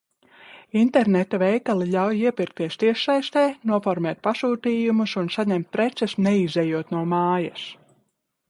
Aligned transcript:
Interneta 0.83 1.39
veikali 1.43 1.87
ļauj 1.95 2.17
iepirkties 2.21 2.79
tiešsaistē, 2.85 3.43
noformēt 3.73 4.23
pasūtījumus 4.29 5.17
un 5.23 5.33
saņemt 5.39 5.71
preces, 5.77 6.19
neizejot 6.29 6.95
no 6.97 7.05
mājas. 7.17 7.69